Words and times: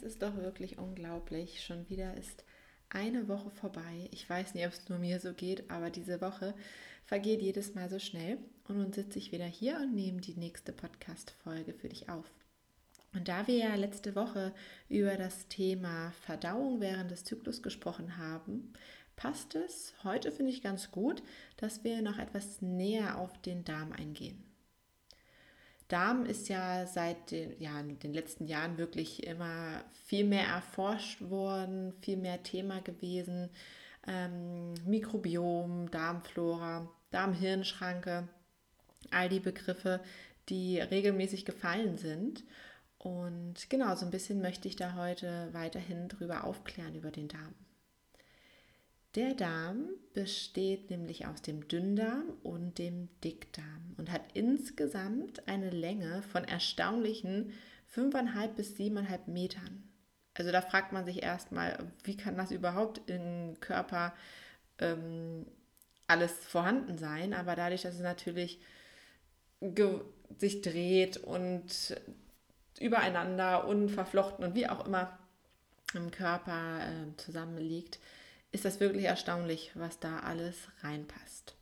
Es 0.00 0.14
ist 0.14 0.22
doch 0.22 0.36
wirklich 0.36 0.78
unglaublich. 0.78 1.62
Schon 1.62 1.88
wieder 1.90 2.16
ist 2.16 2.44
eine 2.88 3.28
Woche 3.28 3.50
vorbei. 3.50 4.08
Ich 4.12 4.28
weiß 4.28 4.54
nicht, 4.54 4.66
ob 4.66 4.72
es 4.72 4.88
nur 4.88 4.98
mir 4.98 5.20
so 5.20 5.34
geht, 5.34 5.70
aber 5.70 5.90
diese 5.90 6.22
Woche 6.22 6.54
vergeht 7.04 7.42
jedes 7.42 7.74
Mal 7.74 7.90
so 7.90 7.98
schnell. 7.98 8.38
Und 8.66 8.78
nun 8.78 8.92
sitze 8.94 9.18
ich 9.18 9.30
wieder 9.30 9.44
hier 9.44 9.76
und 9.76 9.94
nehme 9.94 10.20
die 10.22 10.34
nächste 10.34 10.72
Podcast-Folge 10.72 11.74
für 11.74 11.90
dich 11.90 12.08
auf. 12.08 12.24
Und 13.12 13.28
da 13.28 13.46
wir 13.46 13.56
ja 13.56 13.74
letzte 13.74 14.14
Woche 14.14 14.54
über 14.88 15.16
das 15.16 15.48
Thema 15.48 16.12
Verdauung 16.24 16.80
während 16.80 17.10
des 17.10 17.24
Zyklus 17.24 17.62
gesprochen 17.62 18.16
haben, 18.16 18.72
passt 19.16 19.54
es 19.54 19.92
heute, 20.02 20.32
finde 20.32 20.52
ich, 20.52 20.62
ganz 20.62 20.90
gut, 20.90 21.22
dass 21.58 21.84
wir 21.84 22.00
noch 22.00 22.18
etwas 22.18 22.62
näher 22.62 23.18
auf 23.18 23.36
den 23.42 23.64
Darm 23.64 23.92
eingehen. 23.92 24.49
Darm 25.90 26.24
ist 26.24 26.48
ja 26.48 26.86
seit 26.86 27.32
den, 27.32 27.60
ja, 27.60 27.82
den 27.82 28.14
letzten 28.14 28.46
Jahren 28.46 28.78
wirklich 28.78 29.26
immer 29.26 29.82
viel 30.04 30.24
mehr 30.24 30.46
erforscht 30.46 31.20
worden, 31.22 31.92
viel 32.00 32.16
mehr 32.16 32.42
Thema 32.44 32.80
gewesen. 32.80 33.50
Ähm, 34.06 34.74
Mikrobiom, 34.86 35.90
Darmflora, 35.90 36.88
Darmhirnschranke, 37.10 38.28
all 39.10 39.28
die 39.28 39.40
Begriffe, 39.40 40.00
die 40.48 40.78
regelmäßig 40.78 41.44
gefallen 41.44 41.98
sind. 41.98 42.44
Und 42.98 43.68
genau, 43.68 43.94
so 43.96 44.04
ein 44.04 44.12
bisschen 44.12 44.40
möchte 44.40 44.68
ich 44.68 44.76
da 44.76 44.94
heute 44.94 45.48
weiterhin 45.52 46.08
drüber 46.08 46.44
aufklären 46.44 46.94
über 46.94 47.10
den 47.10 47.26
Darm. 47.26 47.54
Der 49.16 49.34
Darm 49.34 49.88
besteht 50.14 50.90
nämlich 50.90 51.26
aus 51.26 51.42
dem 51.42 51.66
Dünndarm 51.66 52.32
und 52.44 52.78
dem 52.78 53.08
Dickdarm 53.24 53.94
und 53.96 54.12
hat 54.12 54.22
insgesamt 54.34 55.48
eine 55.48 55.70
Länge 55.70 56.22
von 56.22 56.44
erstaunlichen 56.44 57.52
5,5 57.92 58.48
bis 58.54 58.76
7,5 58.76 59.18
Metern. 59.26 59.82
Also 60.34 60.52
da 60.52 60.62
fragt 60.62 60.92
man 60.92 61.04
sich 61.04 61.24
erstmal, 61.24 61.90
wie 62.04 62.16
kann 62.16 62.36
das 62.36 62.52
überhaupt 62.52 63.00
im 63.10 63.58
Körper 63.58 64.14
ähm, 64.78 65.44
alles 66.06 66.32
vorhanden 66.46 66.96
sein? 66.96 67.34
Aber 67.34 67.56
dadurch, 67.56 67.82
dass 67.82 67.96
es 67.96 68.00
natürlich 68.00 68.60
sich 70.38 70.62
dreht 70.62 71.16
und 71.16 71.96
übereinander 72.78 73.66
und 73.66 73.88
verflochten 73.90 74.44
und 74.44 74.54
wie 74.54 74.68
auch 74.68 74.86
immer 74.86 75.18
im 75.94 76.12
Körper 76.12 76.80
äh, 76.80 77.16
zusammenliegt, 77.16 77.98
ist 78.52 78.64
das 78.64 78.80
wirklich 78.80 79.04
erstaunlich, 79.04 79.70
was 79.74 79.98
da 79.98 80.20
alles 80.20 80.56
reinpasst. 80.82 81.54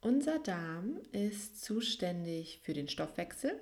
Unser 0.00 0.38
Darm 0.38 1.00
ist 1.12 1.64
zuständig 1.64 2.60
für 2.62 2.72
den 2.72 2.88
Stoffwechsel, 2.88 3.58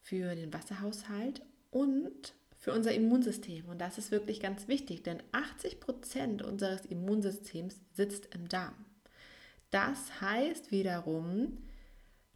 für 0.00 0.34
den 0.34 0.52
Wasserhaushalt 0.52 1.42
und 1.70 2.34
für 2.56 2.72
unser 2.72 2.92
Immunsystem. 2.92 3.66
Und 3.68 3.78
das 3.78 3.98
ist 3.98 4.10
wirklich 4.10 4.40
ganz 4.40 4.68
wichtig, 4.68 5.02
denn 5.02 5.22
80 5.32 5.80
Prozent 5.80 6.42
unseres 6.42 6.86
Immunsystems 6.86 7.80
sitzt 7.92 8.34
im 8.34 8.48
Darm. 8.48 8.74
Das 9.70 10.20
heißt 10.20 10.70
wiederum, 10.70 11.58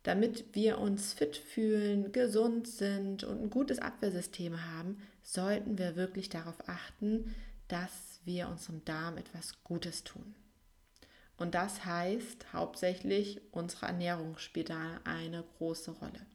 damit 0.03 0.55
wir 0.55 0.79
uns 0.79 1.15
fit 1.15 1.37
fühlen, 1.37 2.13
gesund 2.13 2.69
sind 2.69 3.25
und 3.25 3.43
ein 3.43 3.51
gutes 3.51 3.79
Abwehrsystem 3.79 4.71
haben, 4.71 4.99
sollten 5.23 5.79
wir 5.79 5.97
wirklich 5.97 6.29
darauf 6.29 6.69
achten, 6.69 7.35
dass 7.69 8.21
wir 8.25 8.49
unserem 8.49 8.85
Darm 8.85 9.17
etwas 9.17 9.63
Gutes 9.65 10.05
tun. 10.05 10.35
Und 11.37 11.55
das 11.55 11.85
heißt 11.85 12.53
hauptsächlich, 12.53 13.41
unsere 13.51 13.87
Ernährung 13.87 14.39
spielt 14.39 14.71
da 14.71 15.01
eine 15.05 15.45
große 15.59 15.91
Rolle. 15.93 16.27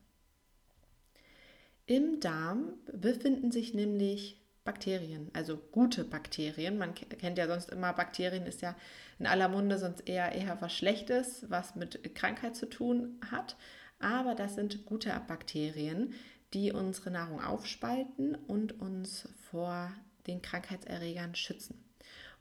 Im 1.85 2.19
Darm 2.19 2.73
befinden 2.91 3.51
sich 3.51 3.73
nämlich 3.73 4.39
Bakterien, 4.63 5.31
also 5.34 5.57
gute 5.57 6.03
Bakterien. 6.03 6.78
Man 6.78 6.94
kennt 6.94 7.38
ja 7.38 7.47
sonst 7.47 7.72
immer, 7.72 7.94
Bakterien 7.94 8.45
ist 8.45 8.62
ja 8.62 8.75
in 9.18 9.25
aller 9.25 9.47
Munde 9.47 9.79
sonst 9.79 10.07
eher 10.07 10.34
eher 10.34 10.62
was 10.62 10.75
Schlechtes, 10.75 11.45
was 11.50 11.75
mit 11.75 12.13
Krankheit 12.13 12.56
zu 12.56 12.68
tun 12.68 13.19
hat. 13.31 13.57
Aber 14.00 14.35
das 14.35 14.56
sind 14.56 14.85
gute 14.85 15.09
Bakterien, 15.28 16.13
die 16.53 16.72
unsere 16.72 17.09
Nahrung 17.09 17.41
aufspalten 17.41 18.35
und 18.35 18.79
uns 18.79 19.28
vor 19.50 19.91
den 20.28 20.41
Krankheitserregern 20.41 21.35
schützen. 21.35 21.84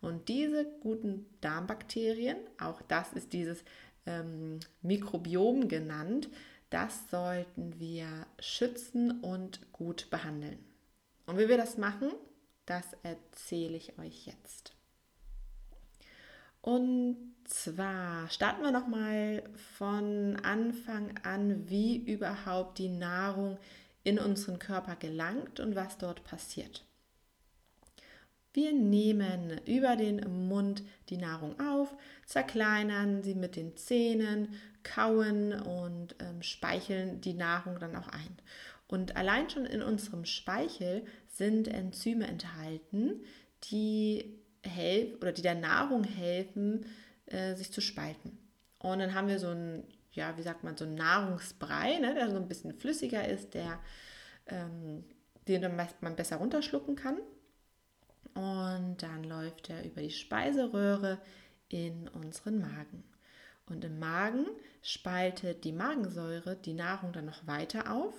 Und 0.01 0.29
diese 0.29 0.65
guten 0.81 1.27
Darmbakterien, 1.41 2.37
auch 2.61 2.83
das 2.83 3.13
ist 3.13 3.33
dieses 3.33 3.65
ähm, 4.07 4.61
Mikrobiom 4.83 5.69
genannt, 5.69 6.29
das 6.71 7.11
sollten 7.11 7.79
wir 7.81 8.27
schützen 8.39 9.21
und 9.23 9.73
gut 9.73 10.09
behandeln. 10.11 10.59
Und 11.27 11.39
wie 11.39 11.49
wir 11.49 11.57
das 11.57 11.79
machen, 11.79 12.13
das 12.67 12.87
erzähle 13.03 13.77
ich 13.77 13.99
euch 13.99 14.27
jetzt. 14.27 14.75
Und 16.61 17.17
zwar 17.45 18.29
starten 18.29 18.63
wir 18.63 18.73
nochmal 18.73 19.43
von 19.77 20.37
Anfang 20.43 21.17
an, 21.23 21.69
wie 21.71 21.97
überhaupt 21.97 22.79
die 22.79 22.91
Nahrung 22.91 23.59
in 24.05 24.19
unseren 24.19 24.59
Körper 24.59 24.97
gelangt 24.97 25.61
und 25.61 25.75
was 25.75 25.99
dort 25.99 26.25
passiert. 26.25 26.85
Wir 28.59 28.73
nehmen 28.73 29.61
über 29.67 29.95
den 29.95 30.49
Mund 30.49 30.83
die 31.11 31.17
Nahrung 31.17 31.61
auf, 31.61 31.95
zerkleinern 32.27 33.23
sie 33.23 33.37
mit 33.37 33.55
den 33.55 33.77
Zähnen, 33.77 34.49
kauen 34.83 35.53
und 35.53 36.17
ähm, 36.19 36.43
speicheln 36.43 37.21
die 37.21 37.35
Nahrung 37.35 37.79
dann 37.79 37.95
auch 37.95 38.09
ein. 38.09 38.37
Und 38.89 39.17
allein 39.17 39.49
schon 39.49 39.65
in 39.65 39.81
unserem 39.81 40.25
Speichel 40.25 41.05
sind 41.29 41.69
Enzyme 41.69 42.27
enthalten, 42.27 43.23
die 43.71 44.41
helfen 44.65 45.19
oder 45.19 45.31
die 45.31 45.43
der 45.43 45.55
Nahrung 45.55 46.03
helfen, 46.03 46.85
äh, 47.27 47.55
sich 47.55 47.73
zu 47.73 47.81
spalten. 47.81 48.37
Und 48.81 48.99
dann 48.99 49.15
haben 49.15 49.29
wir 49.29 49.39
so 49.39 49.51
ein, 49.51 49.85
ja, 50.11 50.37
wie 50.37 50.43
sagt 50.43 50.65
man, 50.65 50.77
so 50.77 50.85
ein 50.85 50.97
Nahrungsbrei, 50.97 52.01
ne, 52.01 52.13
der 52.13 52.29
so 52.29 52.39
ein 52.39 52.49
bisschen 52.49 52.73
flüssiger 52.75 53.29
ist, 53.29 53.55
der, 53.55 53.79
ähm, 54.49 55.05
den 55.47 55.65
man 56.01 56.17
besser 56.17 56.39
runterschlucken 56.39 56.97
kann 56.97 57.19
und 58.39 59.03
dann 59.03 59.25
läuft 59.25 59.69
er 59.69 59.85
über 59.85 60.01
die 60.01 60.13
Speiseröhre 60.13 61.19
in 61.69 62.07
unseren 62.07 62.61
Magen. 62.61 63.03
Und 63.67 63.85
im 63.85 63.99
Magen 63.99 64.47
spaltet 64.81 65.65
die 65.65 65.73
Magensäure 65.73 66.55
die 66.55 66.73
Nahrung 66.73 67.13
dann 67.13 67.25
noch 67.25 67.49
weiter 67.49 67.93
auf 67.93 68.15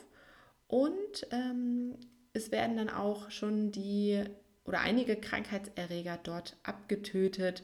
und 0.67 1.25
ähm, 1.31 1.95
es 2.33 2.51
werden 2.51 2.75
dann 2.75 2.89
auch 2.89 3.31
schon 3.31 3.71
die 3.71 4.25
oder 4.65 4.81
einige 4.81 5.15
Krankheitserreger 5.15 6.19
dort 6.21 6.57
abgetötet 6.63 7.63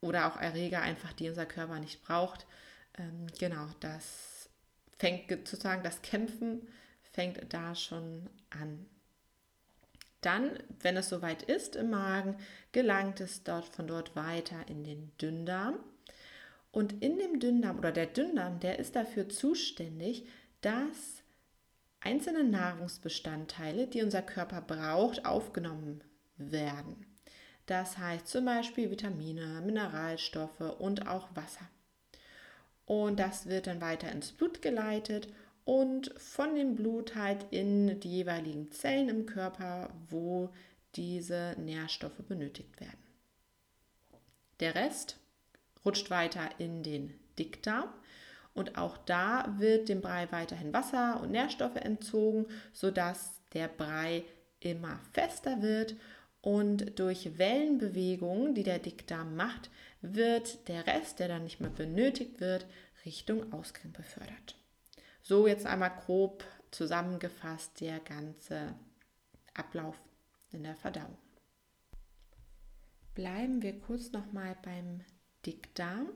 oder 0.00 0.26
auch 0.26 0.40
Erreger 0.40 0.80
einfach, 0.80 1.12
die 1.12 1.28
unser 1.28 1.46
Körper 1.46 1.78
nicht 1.78 2.02
braucht. 2.02 2.46
Ähm, 2.96 3.26
genau, 3.38 3.66
das 3.80 4.48
fängt 4.98 5.28
sozusagen, 5.28 5.82
das 5.82 6.00
Kämpfen 6.00 6.66
fängt 7.02 7.52
da 7.52 7.74
schon 7.74 8.30
an. 8.48 8.86
Dann, 10.22 10.52
wenn 10.80 10.96
es 10.96 11.08
soweit 11.08 11.42
ist 11.42 11.76
im 11.76 11.90
Magen, 11.90 12.36
gelangt 12.70 13.20
es 13.20 13.42
dort 13.42 13.66
von 13.66 13.86
dort 13.86 14.16
weiter 14.16 14.64
in 14.68 14.84
den 14.84 15.12
Dünndarm. 15.20 15.78
Und 16.70 17.02
in 17.02 17.18
dem 17.18 17.38
Dünndarm 17.38 17.78
oder 17.78 17.92
der 17.92 18.06
Dünndarm, 18.06 18.58
der 18.60 18.78
ist 18.78 18.96
dafür 18.96 19.28
zuständig, 19.28 20.26
dass 20.62 21.22
einzelne 22.00 22.44
Nahrungsbestandteile, 22.44 23.86
die 23.88 24.02
unser 24.02 24.22
Körper 24.22 24.62
braucht, 24.62 25.26
aufgenommen 25.26 26.02
werden. 26.36 27.04
Das 27.66 27.98
heißt 27.98 28.28
zum 28.28 28.44
Beispiel 28.44 28.90
Vitamine, 28.90 29.60
Mineralstoffe 29.64 30.60
und 30.78 31.08
auch 31.08 31.28
Wasser. 31.34 31.68
Und 32.86 33.18
das 33.18 33.46
wird 33.46 33.66
dann 33.66 33.80
weiter 33.80 34.10
ins 34.10 34.32
Blut 34.32 34.62
geleitet 34.62 35.28
und 35.64 36.12
von 36.18 36.54
dem 36.54 36.74
Blut 36.74 37.14
halt 37.14 37.46
in 37.50 38.00
die 38.00 38.10
jeweiligen 38.10 38.70
Zellen 38.70 39.08
im 39.08 39.26
Körper, 39.26 39.90
wo 40.08 40.50
diese 40.94 41.54
Nährstoffe 41.58 42.22
benötigt 42.28 42.80
werden. 42.80 42.98
Der 44.60 44.74
Rest 44.74 45.18
rutscht 45.84 46.10
weiter 46.10 46.48
in 46.58 46.82
den 46.82 47.14
Dickdarm. 47.38 47.88
Und 48.54 48.76
auch 48.76 48.98
da 48.98 49.54
wird 49.58 49.88
dem 49.88 50.02
Brei 50.02 50.30
weiterhin 50.30 50.74
Wasser 50.74 51.20
und 51.22 51.30
Nährstoffe 51.30 51.76
entzogen, 51.76 52.46
sodass 52.72 53.40
der 53.54 53.68
Brei 53.68 54.24
immer 54.60 55.00
fester 55.12 55.62
wird 55.62 55.96
und 56.42 56.98
durch 56.98 57.38
Wellenbewegungen, 57.38 58.54
die 58.54 58.62
der 58.62 58.78
Dickdarm 58.78 59.36
macht, 59.36 59.70
wird 60.02 60.68
der 60.68 60.86
Rest, 60.86 61.18
der 61.18 61.28
dann 61.28 61.44
nicht 61.44 61.60
mehr 61.60 61.70
benötigt 61.70 62.40
wird, 62.40 62.66
Richtung 63.06 63.52
Ausgang 63.52 63.92
befördert. 63.92 64.56
So 65.22 65.46
jetzt 65.46 65.66
einmal 65.66 65.92
grob 66.04 66.44
zusammengefasst 66.72 67.80
der 67.80 68.00
ganze 68.00 68.74
Ablauf 69.54 69.96
in 70.50 70.64
der 70.64 70.74
Verdauung. 70.74 71.16
Bleiben 73.14 73.62
wir 73.62 73.78
kurz 73.78 74.10
nochmal 74.12 74.56
beim 74.62 75.00
Dickdarm 75.46 76.08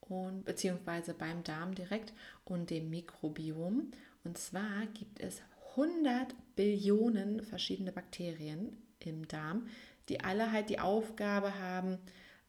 und 0.00 0.44
beziehungsweise 0.44 1.14
beim 1.14 1.42
Darm 1.44 1.74
direkt 1.74 2.12
und 2.44 2.70
dem 2.70 2.90
Mikrobiom. 2.90 3.92
Und 4.24 4.38
zwar 4.38 4.86
gibt 4.92 5.20
es 5.20 5.40
100 5.70 6.34
Billionen 6.56 7.40
verschiedene 7.40 7.92
Bakterien 7.92 8.76
im 8.98 9.26
Darm, 9.26 9.68
die 10.08 10.20
alle 10.20 10.52
halt 10.52 10.68
die 10.68 10.80
Aufgabe 10.80 11.58
haben, 11.58 11.98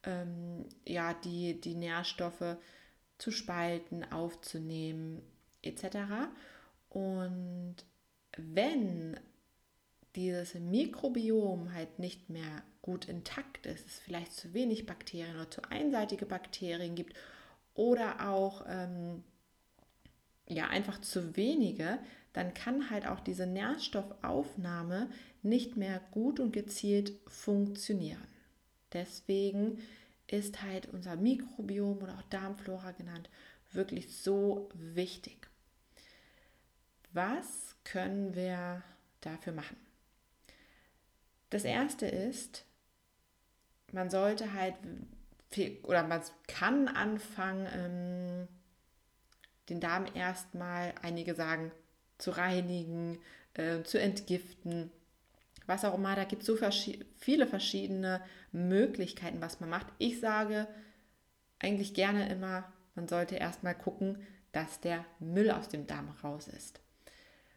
ähm, 0.04 0.66
ja, 0.86 1.14
die, 1.14 1.60
die 1.60 1.76
Nährstoffe 1.76 2.58
zu 3.18 3.32
spalten, 3.32 4.04
aufzunehmen, 4.12 5.22
etc. 5.66 5.98
Und 6.90 7.76
wenn 8.38 9.20
dieses 10.16 10.54
Mikrobiom 10.56 11.74
halt 11.74 12.00
nicht 12.00 12.30
mehr 12.30 12.64
gut 12.82 13.06
intakt 13.06 13.66
ist, 13.66 13.88
es 13.88 14.00
vielleicht 14.00 14.34
zu 14.34 14.54
wenig 14.54 14.86
Bakterien 14.86 15.36
oder 15.36 15.50
zu 15.50 15.62
einseitige 15.70 16.26
Bakterien 16.26 16.96
gibt 16.96 17.16
oder 17.74 18.30
auch 18.30 18.66
ähm, 18.68 19.24
ja 20.48 20.68
einfach 20.68 21.02
zu 21.02 21.36
wenige, 21.36 22.00
dann 22.34 22.54
kann 22.54 22.90
halt 22.90 23.08
auch 23.08 23.20
diese 23.20 23.48
Nährstoffaufnahme 23.48 25.10
nicht 25.42 25.78
mehr 25.78 26.02
gut 26.12 26.40
und 26.40 26.52
gezielt 26.52 27.14
funktionieren. 27.28 28.28
Deswegen 28.94 29.80
ist 30.28 30.62
halt 30.62 30.88
unser 30.94 31.16
Mikrobiom 31.16 32.02
oder 32.02 32.14
auch 32.16 32.30
Darmflora 32.30 32.92
genannt 32.92 33.30
wirklich 33.72 34.16
so 34.16 34.70
wichtig. 34.74 35.48
Was 37.16 37.78
können 37.86 38.36
wir 38.36 38.84
dafür 39.22 39.54
machen? 39.54 39.78
Das 41.50 41.64
erste 41.64 42.08
ist, 42.08 42.66
man 43.94 44.10
sollte 44.10 44.52
halt 44.52 44.76
oder 45.84 46.04
man 46.04 46.22
kann 46.50 46.90
anfangen, 46.90 47.68
ähm, 47.74 48.48
den 49.70 49.80
Darm 49.80 50.08
erstmal, 50.14 50.94
einige 51.04 51.36
sagen, 51.36 51.72
zu 52.18 52.32
reinigen, 52.32 53.20
äh, 53.54 53.82
zu 53.84 53.98
entgiften, 53.98 54.92
was 55.68 55.86
auch 55.86 55.94
immer. 55.94 56.18
Da 56.18 56.26
gibt 56.26 56.42
es 56.42 56.48
so 56.48 56.58
verschi 56.58 57.06
viele 57.16 57.48
verschiedene 57.48 58.22
Möglichkeiten, 58.52 59.40
was 59.40 59.62
man 59.62 59.70
macht. 59.70 59.88
Ich 60.00 60.20
sage 60.20 60.68
eigentlich 61.60 61.94
gerne 61.94 62.28
immer, 62.28 62.74
man 62.94 63.08
sollte 63.08 63.38
erstmal 63.38 63.76
gucken, 63.78 64.28
dass 64.52 64.82
der 64.82 65.06
Müll 65.20 65.50
aus 65.50 65.70
dem 65.70 65.88
Darm 65.88 66.10
raus 66.22 66.50
ist. 66.50 66.82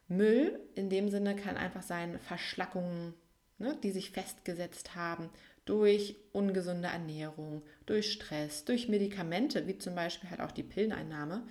Müll 0.09 0.59
in 0.75 0.91
dem 0.91 1.09
Sinne 1.11 1.37
kann 1.37 1.57
einfach 1.57 1.83
sein 1.83 2.19
Verschlackungen, 2.19 3.15
ne, 3.59 3.77
die 3.83 3.91
sich 3.91 4.11
festgesetzt 4.11 4.97
haben 4.97 5.31
durch 5.65 6.17
ungesunde 6.33 6.89
Ernährung, 6.89 7.63
durch 7.85 8.13
Stress, 8.13 8.65
durch 8.65 8.89
Medikamente, 8.89 9.67
wie 9.67 9.77
zum 9.77 9.95
Beispiel 9.95 10.31
halt 10.31 10.41
auch 10.41 10.51
die 10.51 10.63
Pilleneinnahme. 10.63 11.47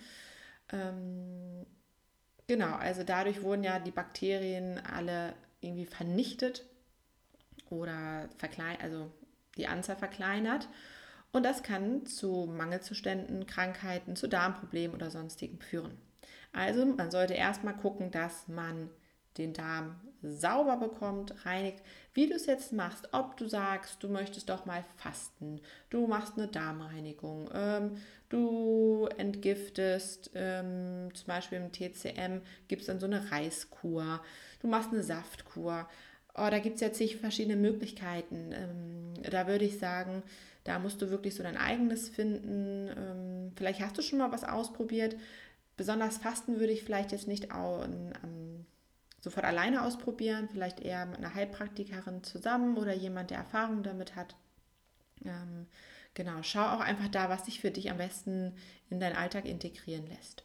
Ähm, 0.71 1.67
genau, 2.47 2.75
also 2.75 3.03
dadurch 3.03 3.43
wurden 3.43 3.63
ja 3.63 3.77
die 3.77 3.91
Bakterien 3.91 4.79
alle 4.79 5.33
irgendwie 5.61 5.85
vernichtet 5.85 6.65
oder 7.69 8.27
verkleinert, 8.37 8.81
also 8.81 9.11
die 9.55 9.67
Anzahl 9.67 9.97
verkleinert. 9.97 10.67
Und 11.31 11.43
das 11.43 11.61
kann 11.61 12.07
zu 12.07 12.47
Mangelzuständen, 12.51 13.45
Krankheiten, 13.45 14.15
zu 14.15 14.27
Darmproblemen 14.27 14.95
oder 14.95 15.11
sonstigen 15.11 15.59
führen. 15.59 15.97
Also 16.53 16.85
man 16.85 17.11
sollte 17.11 17.33
erstmal 17.33 17.75
gucken, 17.75 18.11
dass 18.11 18.47
man 18.47 18.89
den 19.37 19.53
Darm 19.53 19.95
sauber 20.23 20.77
bekommt, 20.77 21.45
reinigt, 21.45 21.81
wie 22.13 22.27
du 22.27 22.35
es 22.35 22.47
jetzt 22.47 22.73
machst, 22.73 23.09
ob 23.11 23.37
du 23.37 23.47
sagst, 23.47 24.01
du 24.01 24.09
möchtest 24.09 24.49
doch 24.49 24.65
mal 24.65 24.83
fasten, 24.97 25.61
du 25.89 26.07
machst 26.07 26.33
eine 26.37 26.47
Darmreinigung, 26.47 27.49
ähm, 27.53 27.97
du 28.29 29.07
entgiftest, 29.17 30.31
ähm, 30.33 31.09
zum 31.13 31.27
Beispiel 31.27 31.59
im 31.59 31.71
TCM 31.71 32.41
gibt 32.67 32.81
es 32.81 32.87
dann 32.87 32.99
so 32.99 33.05
eine 33.05 33.31
Reiskur, 33.31 34.21
du 34.61 34.67
machst 34.67 34.91
eine 34.91 35.03
Saftkur. 35.03 35.87
Oh, 36.39 36.49
da 36.51 36.59
gibt 36.59 36.75
es 36.75 36.81
jetzt 36.81 36.97
zig 36.97 37.17
verschiedene 37.17 37.55
Möglichkeiten. 37.55 38.51
Ähm, 38.51 39.23
da 39.23 39.47
würde 39.47 39.65
ich 39.65 39.79
sagen, 39.79 40.21
da 40.65 40.77
musst 40.77 41.01
du 41.01 41.09
wirklich 41.09 41.33
so 41.33 41.41
dein 41.41 41.57
eigenes 41.57 42.09
finden. 42.09 42.89
Ähm, 42.95 43.51
vielleicht 43.55 43.81
hast 43.81 43.97
du 43.97 44.03
schon 44.03 44.19
mal 44.19 44.31
was 44.31 44.43
ausprobiert. 44.43 45.15
Besonders 45.77 46.17
Fasten 46.17 46.59
würde 46.59 46.73
ich 46.73 46.83
vielleicht 46.83 47.11
jetzt 47.11 47.27
nicht 47.27 47.51
auch, 47.51 47.83
ähm, 47.85 48.65
sofort 49.21 49.45
alleine 49.45 49.83
ausprobieren, 49.83 50.49
vielleicht 50.51 50.79
eher 50.79 51.05
mit 51.05 51.17
einer 51.17 51.33
Heilpraktikerin 51.33 52.23
zusammen 52.23 52.77
oder 52.77 52.93
jemand, 52.93 53.29
der 53.29 53.37
Erfahrung 53.37 53.83
damit 53.83 54.15
hat. 54.15 54.35
Ähm, 55.23 55.67
genau, 56.13 56.41
schau 56.41 56.65
auch 56.65 56.79
einfach 56.79 57.07
da, 57.09 57.29
was 57.29 57.45
sich 57.45 57.61
für 57.61 57.71
dich 57.71 57.91
am 57.91 57.97
besten 57.97 58.55
in 58.89 58.99
deinen 58.99 59.15
Alltag 59.15 59.45
integrieren 59.45 60.07
lässt. 60.07 60.43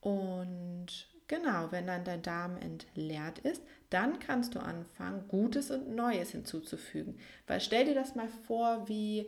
Und 0.00 1.08
genau, 1.28 1.70
wenn 1.70 1.86
dann 1.86 2.04
dein 2.04 2.22
Darm 2.22 2.56
entleert 2.56 3.38
ist, 3.40 3.62
dann 3.90 4.18
kannst 4.18 4.54
du 4.54 4.60
anfangen, 4.60 5.28
Gutes 5.28 5.70
und 5.70 5.94
Neues 5.94 6.30
hinzuzufügen. 6.30 7.18
Weil 7.46 7.60
stell 7.60 7.84
dir 7.84 7.94
das 7.94 8.14
mal 8.14 8.28
vor 8.46 8.88
wie, 8.88 9.26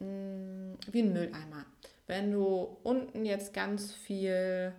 mh, 0.00 0.06
mm, 0.06 0.78
wie 0.90 1.02
ein 1.02 1.12
Mülleimer. 1.12 1.64
Wenn 2.06 2.32
du 2.32 2.78
unten 2.82 3.24
jetzt 3.24 3.52
ganz 3.52 3.92
viel, 3.92 4.72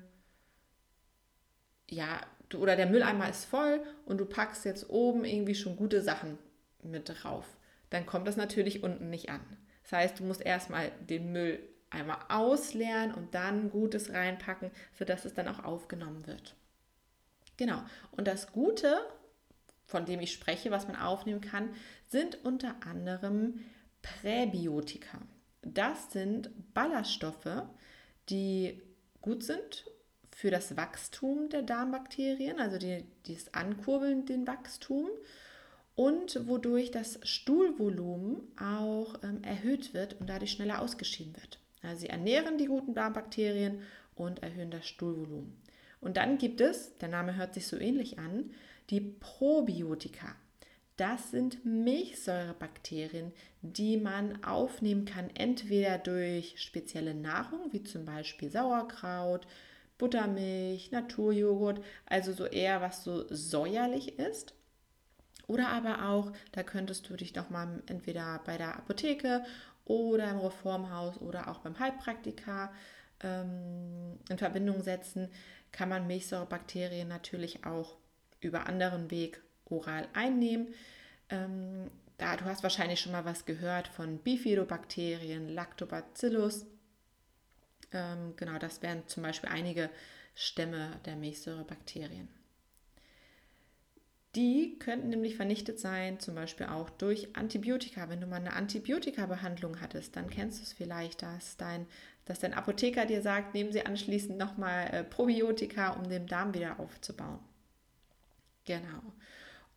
ja, 1.90 2.22
du, 2.50 2.60
oder 2.60 2.76
der 2.76 2.88
Mülleimer 2.88 3.30
ist 3.30 3.46
voll 3.46 3.82
und 4.06 4.18
du 4.18 4.26
packst 4.26 4.66
jetzt 4.66 4.90
oben 4.90 5.26
irgendwie 5.26 5.56
schon 5.56 5.76
gute 5.76 6.02
Sachen 6.02 6.38
mit 6.84 7.10
drauf, 7.10 7.46
dann 7.90 8.06
kommt 8.06 8.28
das 8.28 8.38
natürlich 8.38 8.84
unten 8.84 9.10
nicht 9.10 9.30
an. 9.30 9.42
Das 9.84 9.92
heißt, 9.94 10.20
du 10.20 10.24
musst 10.24 10.42
erstmal 10.42 10.92
den 11.10 11.32
Müll 11.32 11.60
einmal 11.90 12.18
ausleeren 12.30 13.14
und 13.14 13.34
dann 13.34 13.70
Gutes 13.70 14.12
reinpacken, 14.12 14.72
sodass 14.94 15.26
es 15.26 15.34
dann 15.34 15.48
auch 15.48 15.64
aufgenommen 15.64 16.28
wird. 16.28 16.56
Genau. 17.58 17.82
Und 18.12 18.28
das 18.28 18.52
Gute, 18.52 19.00
von 19.86 20.06
dem 20.06 20.20
ich 20.20 20.34
spreche, 20.34 20.72
was 20.72 20.88
man 20.88 20.98
aufnehmen 20.98 21.42
kann, 21.42 21.70
sind 22.08 22.44
unter 22.46 22.76
anderem 22.86 23.62
Präbiotika. 24.02 25.20
Das 25.74 26.12
sind 26.12 26.50
Ballaststoffe, 26.74 27.64
die 28.30 28.82
gut 29.22 29.44
sind 29.44 29.86
für 30.32 30.52
das 30.52 30.78
Wachstum 30.78 31.50
der 31.50 31.64
Darmbakterien, 31.64 32.60
also 32.60 32.78
die, 32.78 33.06
das 33.28 33.54
Ankurbeln 33.54 34.26
den 34.26 34.46
Wachstum 34.46 35.10
und 35.96 36.48
wodurch 36.48 36.92
das 36.92 37.20
Stuhlvolumen 37.24 38.42
auch 38.60 39.16
ähm, 39.24 39.44
erhöht 39.44 39.94
wird 39.94 40.20
und 40.20 40.30
dadurch 40.30 40.52
schneller 40.52 40.82
ausgeschieden 40.82 41.36
wird. 41.36 41.60
Also 41.82 42.02
sie 42.02 42.10
ernähren 42.10 42.58
die 42.58 42.68
guten 42.68 42.94
Darmbakterien 42.94 43.82
und 44.16 44.44
erhöhen 44.44 44.72
das 44.72 44.88
Stuhlvolumen. 44.88 45.58
Und 46.00 46.18
dann 46.18 46.38
gibt 46.38 46.62
es, 46.62 46.98
der 47.00 47.10
Name 47.10 47.36
hört 47.36 47.56
sich 47.56 47.68
so 47.68 47.78
ähnlich 47.78 48.20
an, 48.20 48.52
die 48.90 49.02
Probiotika. 49.02 50.36
Das 50.98 51.30
sind 51.30 51.64
Milchsäurebakterien, 51.64 53.32
die 53.62 53.98
man 53.98 54.44
aufnehmen 54.44 55.06
kann, 55.06 55.30
entweder 55.36 56.00
durch 56.00 56.60
spezielle 56.60 57.14
Nahrung, 57.14 57.72
wie 57.72 57.84
zum 57.84 58.04
Beispiel 58.04 58.50
Sauerkraut, 58.50 59.46
Buttermilch, 60.00 60.92
Naturjoghurt, 60.92 61.84
also 62.08 62.34
so 62.34 62.46
eher 62.46 62.82
was 62.82 63.04
so 63.04 63.26
säuerlich 63.30 64.18
ist. 64.18 64.56
Oder 65.46 65.70
aber 65.70 66.10
auch, 66.10 66.32
da 66.52 66.64
könntest 66.64 67.08
du 67.10 67.16
dich 67.16 67.32
doch 67.32 67.52
mal 67.52 67.84
entweder 67.86 68.42
bei 68.44 68.58
der 68.58 68.76
Apotheke 68.76 69.46
oder 69.86 70.32
im 70.32 70.40
Reformhaus 70.40 71.22
oder 71.22 71.48
auch 71.48 71.60
beim 71.60 71.78
Heilpraktiker 71.78 72.74
ähm, 73.22 74.18
in 74.30 74.38
Verbindung 74.40 74.82
setzen, 74.82 75.30
kann 75.72 75.90
man 75.90 76.08
Milchsäurebakterien 76.08 77.08
natürlich 77.08 77.66
auch 77.66 77.98
über 78.42 78.66
anderen 78.68 79.12
Weg 79.12 79.42
oral 79.70 80.08
einnehmen. 80.14 80.74
Ähm, 81.30 81.90
da, 82.18 82.36
du 82.36 82.46
hast 82.46 82.64
wahrscheinlich 82.64 83.00
schon 83.00 83.12
mal 83.12 83.26
was 83.26 83.46
gehört 83.46 83.88
von 83.88 84.18
Bifidobakterien, 84.20 85.50
Lactobacillus. 85.50 86.66
Ähm, 87.92 88.34
genau, 88.36 88.58
das 88.58 88.82
wären 88.82 89.08
zum 89.08 89.24
Beispiel 89.24 89.50
einige 89.50 89.90
Stämme 90.36 91.00
der 91.06 91.16
Milchsäurebakterien. 91.16 92.28
Die 94.36 94.78
könnten 94.78 95.10
nämlich 95.10 95.36
vernichtet 95.36 95.80
sein, 95.80 96.20
zum 96.20 96.36
Beispiel 96.36 96.68
auch 96.68 96.90
durch 96.92 97.36
Antibiotika. 97.36 98.10
Wenn 98.10 98.22
du 98.22 98.28
mal 98.28 98.36
eine 98.36 98.54
Antibiotika-Behandlung 98.54 99.82
hattest, 99.82 100.16
dann 100.16 100.30
kennst 100.30 100.60
du 100.60 100.64
es 100.64 100.74
vielleicht, 100.74 101.24
dass 101.24 101.58
dein, 101.58 101.88
dass 102.26 102.40
dein 102.40 102.54
Apotheker 102.54 103.06
dir 103.08 103.22
sagt, 103.24 103.56
nehmen 103.56 103.72
Sie 103.72 103.84
anschließend 103.84 104.38
nochmal 104.38 104.94
äh, 104.94 105.04
Probiotika, 105.04 105.92
um 105.92 106.08
den 106.08 106.28
Darm 106.28 106.54
wieder 106.54 106.80
aufzubauen. 106.80 107.40
Genau. 108.66 109.02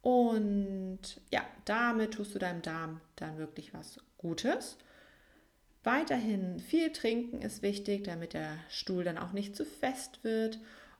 Und 0.02 1.00
ja, 1.30 1.42
damit 1.64 2.14
tust 2.14 2.34
du 2.34 2.38
deinem 2.38 2.62
Darm 2.62 3.00
dann 3.16 3.38
wirklich 3.38 3.74
was 3.74 3.98
Gutes. 4.18 4.78
Weiterhin 5.82 6.58
viel 6.60 6.92
trinken 6.92 7.40
ist 7.40 7.62
wichtig, 7.62 8.04
damit 8.04 8.34
der 8.34 8.58
Stuhl 8.68 9.04
dann 9.04 9.18
auch 9.18 9.32
nicht 9.32 9.56
zu 9.56 9.64
fest 9.64 10.22
wird. 10.22 10.58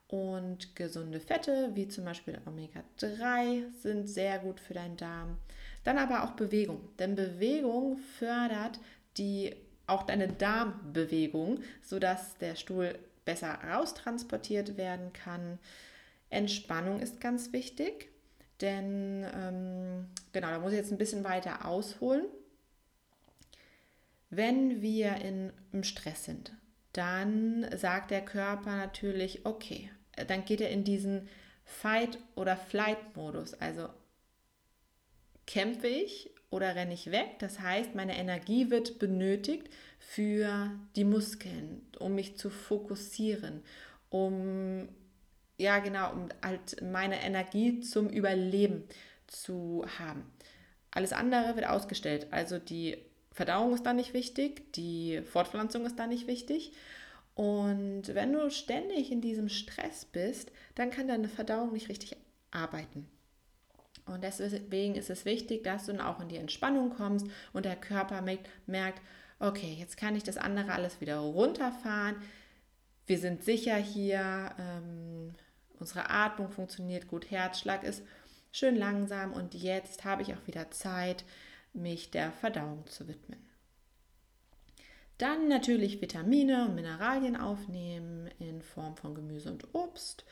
Und 0.09 0.75
gesunde 0.75 1.21
Fette, 1.21 1.71
wie 1.75 1.87
zum 1.87 2.05
Beispiel 2.05 2.41
Omega-3, 2.45 3.73
sind 3.81 4.09
sehr 4.09 4.41
gut 4.41 4.59
für 4.59 4.75
deinen 4.75 4.97
Darm. 4.97 5.37
Dann 5.85 5.99
aber 5.99 6.25
auch 6.25 6.33
Bewegung, 6.33 6.81
denn 6.99 7.15
Bewegung 7.15 7.97
fördert 7.97 8.81
die, 9.17 9.55
auch 9.87 10.03
deine 10.03 10.29
Darmbewegung, 10.29 11.61
sodass 11.83 12.37
der 12.39 12.57
Stuhl 12.57 12.99
besser 13.25 13.55
raustransportiert 13.55 14.77
werden 14.77 15.13
kann. 15.13 15.59
Entspannung 16.29 17.01
ist 17.01 17.21
ganz 17.21 17.53
wichtig, 17.53 18.10
denn 18.61 19.27
ähm, 19.35 20.09
genau, 20.33 20.49
da 20.49 20.59
muss 20.59 20.73
ich 20.73 20.79
jetzt 20.79 20.93
ein 20.93 20.99
bisschen 20.99 21.25
weiter 21.25 21.65
ausholen. 21.67 22.27
Wenn 24.29 24.81
wir 24.81 25.17
in, 25.17 25.53
im 25.73 25.83
Stress 25.83 26.25
sind, 26.25 26.53
dann 26.93 27.67
sagt 27.77 28.11
der 28.11 28.25
Körper 28.25 28.77
natürlich, 28.77 29.45
okay, 29.45 29.91
dann 30.27 30.45
geht 30.45 30.61
er 30.61 30.71
in 30.71 30.85
diesen 30.85 31.29
Fight- 31.65 32.19
oder 32.35 32.57
Flight-Modus. 32.57 33.55
Also 33.55 33.89
kämpfe 35.47 35.89
ich 35.89 36.31
oder 36.51 36.75
renne 36.75 36.95
ich 36.95 37.11
weg. 37.11 37.39
Das 37.39 37.61
heißt, 37.61 37.95
meine 37.95 38.17
Energie 38.17 38.71
wird 38.71 38.99
benötigt 38.99 39.69
für 39.99 40.71
die 40.97 41.05
Muskeln, 41.05 41.87
um 41.99 42.15
mich 42.15 42.37
zu 42.37 42.51
fokussieren, 42.51 43.63
um 44.11 44.89
ja 45.61 45.79
genau, 45.79 46.13
um 46.13 46.29
halt 46.43 46.83
meine 46.83 47.23
Energie 47.23 47.81
zum 47.81 48.09
Überleben 48.09 48.85
zu 49.27 49.85
haben. 49.99 50.25
Alles 50.91 51.13
andere 51.13 51.55
wird 51.57 51.69
ausgestellt. 51.69 52.27
Also 52.31 52.59
die 52.59 52.99
Verdauung 53.33 53.75
ist 53.75 53.87
da 53.87 53.93
nicht 53.93 54.13
wichtig, 54.13 54.73
die 54.73 55.23
Fortpflanzung 55.23 55.87
ist 55.87 55.99
da 55.99 56.07
nicht 56.07 56.27
wichtig 56.27 56.73
und 57.35 58.15
wenn 58.15 58.33
du 58.33 58.51
ständig 58.51 59.11
in 59.11 59.21
diesem 59.21 59.49
Stress 59.49 60.05
bist, 60.05 60.53
dann 60.75 60.91
kann 60.91 61.09
deine 61.09 61.29
Verdauung 61.29 61.73
nicht 61.73 61.89
richtig 61.89 62.17
arbeiten. 62.51 63.09
Und 64.05 64.25
deswegen 64.25 64.95
ist 64.95 65.09
es 65.09 65.25
wichtig, 65.25 65.63
dass 65.63 65.87
du 65.87 65.93
dann 65.93 66.01
auch 66.01 66.21
in 66.21 66.29
die 66.29 66.37
Entspannung 66.37 66.91
kommst 66.91 67.27
und 67.53 67.65
der 67.65 67.77
Körper 67.77 68.23
merkt, 68.67 69.01
okay, 69.39 69.77
jetzt 69.79 69.97
kann 69.97 70.17
ich 70.17 70.23
das 70.23 70.37
andere 70.37 70.73
alles 70.73 71.01
wieder 71.01 71.19
runterfahren. 71.19 72.17
Wir 73.07 73.19
sind 73.19 73.43
sicher 73.43 73.77
hier, 73.77 74.53
ähm, 74.59 75.33
unsere 75.81 76.11
Atmung 76.11 76.51
funktioniert 76.51 77.09
gut, 77.09 77.31
Herzschlag 77.31 77.83
ist 77.83 78.03
schön 78.53 78.77
langsam 78.77 79.33
und 79.33 79.55
jetzt 79.55 80.05
habe 80.05 80.23
ich 80.23 80.35
auch 80.35 80.47
wieder 80.47 80.71
Zeit, 80.71 81.25
mich 81.73 82.11
der 82.11 82.33
Verdauung 82.33 82.87
zu 82.87 83.09
widmen. 83.09 83.41
Dann 85.19 85.49
natürlich 85.49 86.01
Vitamine 86.01 86.67
und 86.67 86.75
Mineralien 86.75 87.37
aufnehmen 87.37 88.31
in 88.39 88.63
Form 88.63 88.97
von 88.97 89.15
Gemüse 89.15 89.51
und 89.51 89.75
Obst. 89.75 90.25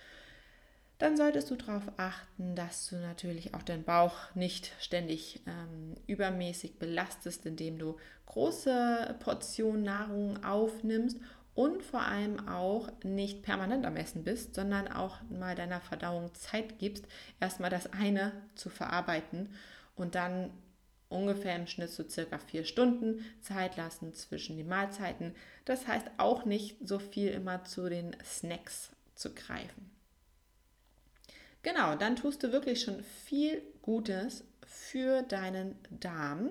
Dann 0.97 1.17
solltest 1.17 1.51
du 1.51 1.57
darauf 1.57 1.83
achten, 1.97 2.57
dass 2.57 2.89
du 2.89 2.97
natürlich 2.97 3.55
auch 3.55 3.63
deinen 3.63 3.85
Bauch 3.85 4.35
nicht 4.35 4.73
ständig 4.81 5.43
ähm, 5.47 5.95
übermäßig 6.07 6.79
belastest, 6.79 7.47
indem 7.47 7.79
du 7.79 7.99
große 8.27 9.17
Portionen 9.21 9.83
Nahrung 9.83 10.43
aufnimmst 10.43 11.19
und 11.59 11.83
vor 11.83 12.03
allem 12.03 12.47
auch 12.49 12.89
nicht 13.03 13.43
permanent 13.43 13.85
am 13.85 13.97
Essen 13.97 14.23
bist, 14.23 14.55
sondern 14.55 14.87
auch 14.87 15.17
mal 15.29 15.57
deiner 15.57 15.81
Verdauung 15.81 16.33
Zeit 16.33 16.79
gibst, 16.79 17.05
erstmal 17.41 17.69
das 17.69 17.93
eine 17.93 18.31
zu 18.55 18.71
verarbeiten 18.71 19.53
und 19.97 20.15
dann 20.15 20.53
ungefähr 21.09 21.57
im 21.57 21.67
Schnitt 21.67 21.91
so 21.91 22.09
circa 22.09 22.39
vier 22.39 22.63
Stunden 22.63 23.25
Zeit 23.41 23.77
lassen 23.77 24.15
zwischen 24.15 24.57
den 24.57 24.69
Mahlzeiten. 24.69 25.35
Das 25.65 25.89
heißt 25.89 26.07
auch 26.19 26.45
nicht 26.45 26.77
so 26.81 27.01
viel 27.01 27.31
immer 27.31 27.65
zu 27.65 27.89
den 27.89 28.17
Snacks 28.25 28.91
zu 29.17 29.35
greifen. 29.35 29.91
Genau, 31.65 31.97
dann 31.97 32.15
tust 32.15 32.45
du 32.45 32.53
wirklich 32.53 32.83
schon 32.83 33.03
viel 33.03 33.63
Gutes 33.83 34.45
für 34.65 35.23
deinen 35.23 35.75
Darm. 35.91 36.51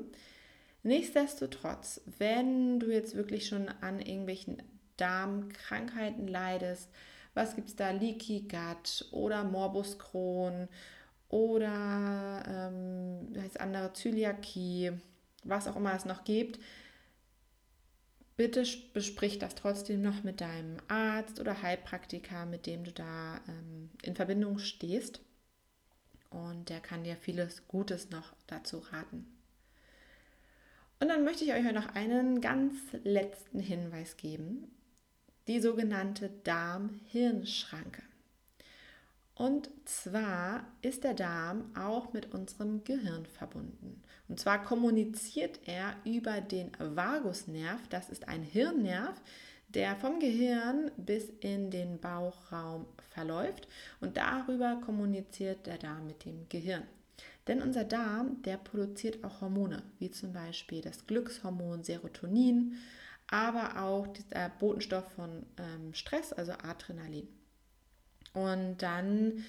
Nichtsdestotrotz, 0.83 2.01
wenn 2.17 2.81
du 2.81 2.91
jetzt 2.91 3.15
wirklich 3.15 3.47
schon 3.47 3.69
an 3.69 4.01
irgendwelchen 4.01 4.61
Darmkrankheiten 4.97 6.27
leidest, 6.27 6.89
was 7.33 7.55
gibt 7.55 7.69
es 7.69 7.75
da? 7.75 7.91
Leaky 7.91 8.47
Gut 8.47 9.05
oder 9.11 9.43
Morbus 9.43 9.99
Crohn 9.99 10.67
oder 11.29 12.43
ähm, 12.47 13.31
heißt 13.39 13.59
andere 13.59 13.93
Zöliakie, 13.93 14.93
was 15.43 15.67
auch 15.67 15.75
immer 15.75 15.93
es 15.93 16.05
noch 16.05 16.23
gibt. 16.23 16.59
Bitte 18.37 18.63
besprich 18.93 19.39
das 19.39 19.55
trotzdem 19.55 20.01
noch 20.01 20.23
mit 20.23 20.41
deinem 20.41 20.77
Arzt 20.87 21.39
oder 21.39 21.61
Heilpraktiker, 21.61 22.45
mit 22.45 22.65
dem 22.65 22.83
du 22.83 22.91
da 22.91 23.39
ähm, 23.47 23.89
in 24.01 24.15
Verbindung 24.15 24.59
stehst. 24.59 25.21
Und 26.29 26.69
der 26.69 26.79
kann 26.79 27.03
dir 27.03 27.15
vieles 27.15 27.67
Gutes 27.67 28.09
noch 28.09 28.33
dazu 28.47 28.79
raten. 28.79 29.25
Und 30.99 31.09
dann 31.09 31.23
möchte 31.23 31.45
ich 31.45 31.53
euch 31.53 31.71
noch 31.71 31.93
einen 31.95 32.41
ganz 32.41 32.75
letzten 33.03 33.59
Hinweis 33.59 34.17
geben. 34.17 34.71
Die 35.47 35.59
sogenannte 35.59 36.29
Darm-Hirn-Schranke. 36.43 38.03
Und 39.33 39.69
zwar 39.85 40.65
ist 40.81 41.03
der 41.03 41.13
Darm 41.13 41.71
auch 41.75 42.11
mit 42.11 42.33
unserem 42.33 42.83
Gehirn 42.83 43.25
verbunden. 43.25 44.01
Und 44.27 44.39
zwar 44.39 44.63
kommuniziert 44.63 45.59
er 45.65 45.95
über 46.03 46.41
den 46.41 46.71
Vagusnerv, 46.79 47.87
das 47.89 48.09
ist 48.09 48.27
ein 48.27 48.41
Hirnnerv, 48.43 49.21
der 49.69 49.95
vom 49.95 50.19
Gehirn 50.19 50.91
bis 50.97 51.29
in 51.39 51.69
den 51.69 51.99
Bauchraum 51.99 52.85
verläuft 53.11 53.67
und 53.99 54.17
darüber 54.17 54.81
kommuniziert 54.83 55.67
der 55.67 55.77
Darm 55.77 56.07
mit 56.07 56.25
dem 56.25 56.49
Gehirn. 56.49 56.83
Denn 57.47 57.61
unser 57.61 57.83
Darm, 57.83 58.41
der 58.41 58.57
produziert 58.57 59.23
auch 59.23 59.41
Hormone, 59.41 59.83
wie 59.99 60.11
zum 60.11 60.33
Beispiel 60.33 60.81
das 60.81 61.05
Glückshormon 61.05 61.83
Serotonin, 61.83 62.75
aber 63.29 63.81
auch 63.81 64.07
der 64.31 64.50
Botenstoff 64.60 65.05
von 65.13 65.46
ähm, 65.57 65.93
Stress, 65.93 66.34
also 66.34 66.53
Adrenalin. 66.53 67.27
Und 68.34 68.77
dann 68.81 69.43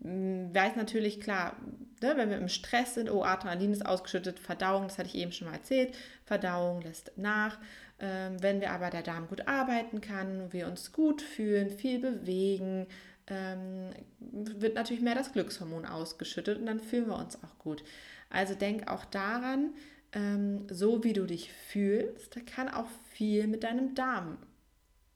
mm, 0.00 0.54
weiß 0.54 0.76
natürlich 0.76 1.20
klar, 1.20 1.56
ne, 2.02 2.14
wenn 2.16 2.30
wir 2.30 2.38
im 2.38 2.48
Stress 2.48 2.94
sind, 2.94 3.10
oh, 3.10 3.22
Adrenalin 3.22 3.72
ist 3.72 3.86
ausgeschüttet, 3.86 4.38
Verdauung, 4.38 4.84
das 4.88 4.98
hatte 4.98 5.08
ich 5.08 5.14
eben 5.14 5.32
schon 5.32 5.48
mal 5.48 5.54
erzählt, 5.54 5.94
Verdauung 6.24 6.82
lässt 6.82 7.12
nach. 7.16 7.58
Ähm, 8.00 8.42
wenn 8.42 8.60
wir 8.60 8.72
aber 8.72 8.90
der 8.90 9.02
Darm 9.02 9.28
gut 9.28 9.46
arbeiten 9.46 10.00
kann, 10.00 10.52
wir 10.52 10.66
uns 10.66 10.92
gut 10.92 11.22
fühlen, 11.22 11.70
viel 11.70 12.00
bewegen, 12.00 12.86
ähm, 13.28 13.90
wird 14.18 14.74
natürlich 14.74 15.02
mehr 15.02 15.14
das 15.14 15.32
Glückshormon 15.32 15.86
ausgeschüttet 15.86 16.58
und 16.58 16.66
dann 16.66 16.80
fühlen 16.80 17.06
wir 17.06 17.16
uns 17.16 17.36
auch 17.42 17.58
gut. 17.58 17.84
Also 18.30 18.54
denk 18.54 18.88
auch 18.88 19.04
daran, 19.04 19.70
ähm, 20.14 20.66
so 20.70 21.04
wie 21.04 21.12
du 21.12 21.26
dich 21.26 21.52
fühlst, 21.52 22.46
kann 22.46 22.68
auch 22.68 22.88
viel 23.12 23.46
mit 23.46 23.64
deinem 23.64 23.94
Darm 23.94 24.38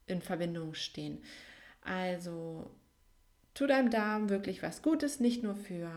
in 0.06 0.20
Verbindung 0.20 0.74
stehen. 0.74 1.22
Also 1.82 2.70
tu 3.54 3.66
deinem 3.66 3.90
Darm 3.90 4.28
wirklich 4.28 4.62
was 4.62 4.82
Gutes, 4.82 5.20
nicht 5.20 5.42
nur 5.42 5.54
für 5.54 5.90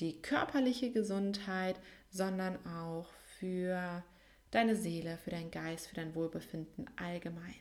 die 0.00 0.20
körperliche 0.20 0.90
Gesundheit, 0.90 1.76
sondern 2.10 2.64
auch 2.66 3.10
für 3.38 4.04
deine 4.50 4.76
Seele, 4.76 5.18
für 5.18 5.30
deinen 5.30 5.50
Geist, 5.50 5.88
für 5.88 5.94
dein 5.94 6.14
Wohlbefinden 6.14 6.90
allgemein. 6.96 7.54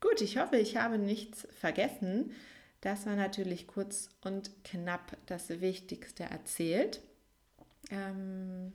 Gut, 0.00 0.20
ich 0.20 0.38
hoffe, 0.38 0.56
ich 0.56 0.76
habe 0.76 0.98
nichts 0.98 1.46
vergessen. 1.52 2.32
Das 2.80 3.06
war 3.06 3.14
natürlich 3.14 3.68
kurz 3.68 4.08
und 4.22 4.50
knapp 4.64 5.16
das 5.26 5.48
Wichtigste 5.60 6.24
erzählt. 6.24 7.00
Ähm, 7.90 8.72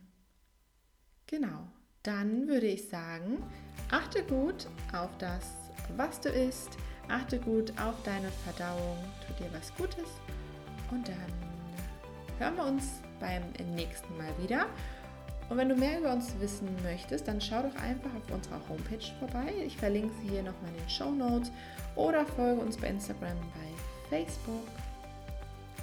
genau, 1.27 1.67
dann 2.03 2.47
würde 2.47 2.67
ich 2.67 2.89
sagen, 2.89 3.43
achte 3.91 4.23
gut 4.23 4.67
auf 4.93 5.15
das, 5.19 5.45
was 5.95 6.19
du 6.19 6.29
isst 6.29 6.77
Achte 7.09 7.39
gut 7.39 7.71
auf 7.79 7.95
deine 8.03 8.29
Verdauung, 8.43 8.97
tu 9.25 9.43
dir 9.43 9.49
was 9.53 9.73
Gutes 9.75 10.09
und 10.91 11.07
dann 11.07 11.15
hören 12.37 12.55
wir 12.57 12.65
uns 12.65 13.01
beim 13.19 13.43
nächsten 13.75 14.15
Mal 14.17 14.31
wieder. 14.41 14.65
Und 15.49 15.55
wenn 15.55 15.69
du 15.69 15.75
mehr 15.75 15.99
über 15.99 16.11
uns 16.11 16.37
wissen 16.39 16.67
möchtest, 16.83 17.25
dann 17.29 17.39
schau 17.39 17.61
doch 17.61 17.75
einfach 17.81 18.09
auf 18.13 18.29
unserer 18.33 18.59
Homepage 18.67 19.13
vorbei. 19.19 19.53
Ich 19.65 19.77
verlinke 19.77 20.13
sie 20.21 20.31
hier 20.31 20.43
nochmal 20.43 20.71
in 20.71 20.77
den 20.77 20.89
Show 20.89 21.11
Notes 21.11 21.49
oder 21.95 22.25
folge 22.25 22.59
uns 22.59 22.75
bei 22.75 22.87
Instagram, 22.87 23.37
bei 23.39 24.17
Facebook. 24.17 24.67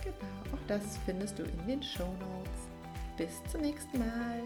Genau, 0.03 0.55
auch 0.55 0.67
das 0.69 0.99
findest 1.07 1.39
du 1.39 1.45
in 1.45 1.67
den 1.67 1.83
Show 1.83 2.13
Notes. 2.21 2.69
Bis 3.17 3.51
zum 3.51 3.63
nächsten 3.63 3.99
Mal. 3.99 4.43